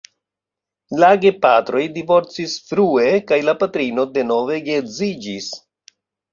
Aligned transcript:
La 1.03 1.09
gepatroj 1.25 1.83
divorcis 1.99 2.57
frue 2.71 3.07
kaj 3.33 3.41
la 3.51 3.57
patrino 3.63 4.09
denove 4.19 4.61
geedziĝis. 4.73 5.55